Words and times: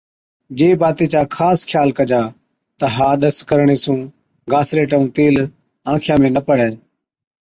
جي 0.59 0.69
باتي 0.81 1.05
چا 1.13 1.21
خاص 1.35 1.59
خيال 1.69 1.89
ڪجا 1.99 2.21
تہ 2.79 2.85
ها 2.95 3.09
ڏس 3.21 3.37
ڪرڻي 3.49 3.77
سُون 3.83 3.99
گاسليٽ 4.51 4.89
ائُون 4.93 5.05
تيل 5.15 5.35
آنکِيان 5.91 6.17
۾ 6.29 6.29
نہ 6.35 6.41
پڙَي۔ 6.47 6.69